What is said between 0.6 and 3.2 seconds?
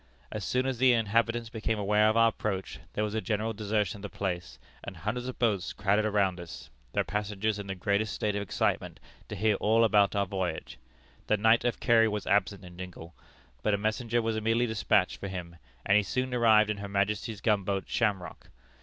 as the inhabitants became aware of our approach, there was